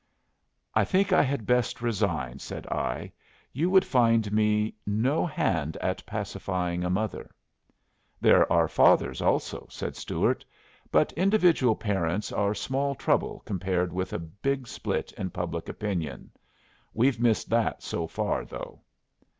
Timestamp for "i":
0.73-0.83, 1.13-1.21, 2.65-3.11